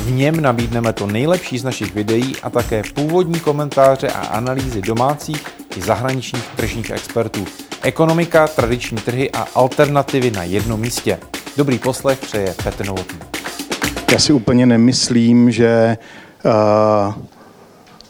[0.00, 5.42] V něm nabídneme to nejlepší z našich videí a také původní komentáře a analýzy domácích
[5.76, 7.44] i zahraničních tržních expertů.
[7.82, 11.18] Ekonomika, tradiční trhy a alternativy na jednom místě.
[11.56, 13.18] Dobrý poslech přeje Petr Novotný.
[14.12, 15.98] Já si úplně nemyslím, že
[16.44, 17.14] uh,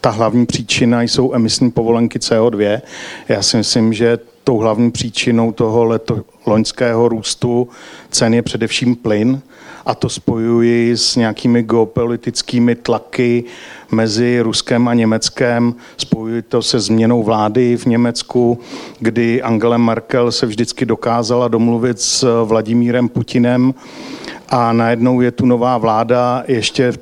[0.00, 2.80] ta hlavní příčina jsou emisní povolenky CO2.
[3.28, 4.18] Já si myslím, že
[4.48, 7.68] tou hlavní příčinou toho leto, loňského růstu
[8.10, 9.40] cen je především plyn
[9.86, 13.44] a to spojuji s nějakými geopolitickými tlaky
[13.90, 15.74] mezi Ruskem a Německem.
[15.96, 18.58] Spojuji to se změnou vlády v Německu,
[18.98, 23.74] kdy Angela Merkel se vždycky dokázala domluvit s Vladimírem Putinem
[24.48, 26.92] a najednou je tu nová vláda, ještě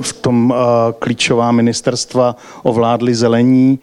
[0.00, 0.56] v tom uh,
[0.98, 3.78] klíčová ministerstva ovládli zelení.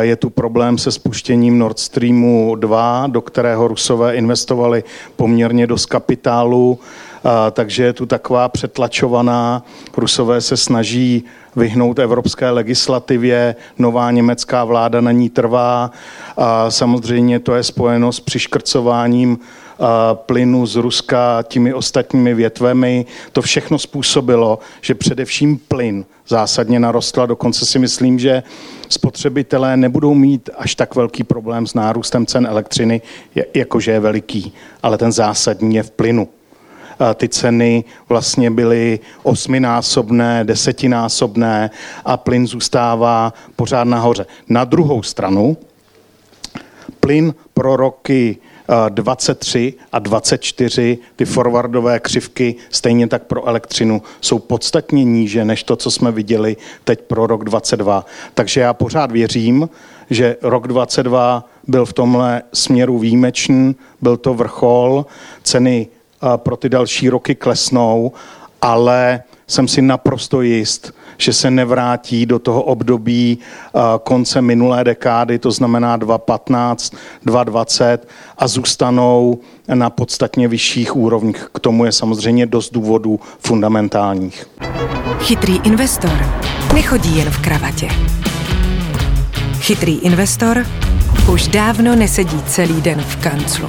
[0.00, 4.84] Je tu problém se spuštěním Nord Streamu 2, do kterého Rusové investovali
[5.16, 6.78] poměrně dost kapitálu
[7.50, 9.62] takže je tu taková přetlačovaná.
[9.96, 11.24] Rusové se snaží
[11.56, 15.90] vyhnout evropské legislativě, nová německá vláda na ní trvá.
[16.36, 19.38] A samozřejmě to je spojeno s přiškrcováním
[20.12, 23.06] plynu z Ruska těmi ostatními větvemi.
[23.32, 27.26] To všechno způsobilo, že především plyn zásadně narostla.
[27.26, 28.42] Dokonce si myslím, že
[28.88, 33.00] spotřebitelé nebudou mít až tak velký problém s nárůstem cen elektřiny,
[33.54, 36.28] jakože je veliký, ale ten zásadní je v plynu
[37.14, 41.70] ty ceny vlastně byly osminásobné, desetinásobné
[42.04, 44.26] a plyn zůstává pořád nahoře.
[44.48, 45.56] Na druhou stranu,
[47.00, 48.36] plyn pro roky
[48.88, 55.76] 23 a 24, ty forwardové křivky, stejně tak pro elektřinu, jsou podstatně níže než to,
[55.76, 58.04] co jsme viděli teď pro rok 22.
[58.34, 59.68] Takže já pořád věřím,
[60.10, 65.06] že rok 22 byl v tomhle směru výjimečný, byl to vrchol,
[65.42, 65.88] ceny
[66.36, 68.12] pro ty další roky klesnou,
[68.62, 73.38] ale jsem si naprosto jist, že se nevrátí do toho období
[74.02, 76.94] konce minulé dekády, to znamená 2015,
[77.24, 79.38] 2020 a zůstanou
[79.74, 81.48] na podstatně vyšších úrovních.
[81.54, 84.46] K tomu je samozřejmě dost důvodů fundamentálních.
[85.18, 86.26] Chytrý investor
[86.74, 87.88] nechodí jen v kravatě.
[89.60, 90.66] Chytrý investor
[91.32, 93.68] už dávno nesedí celý den v kanclu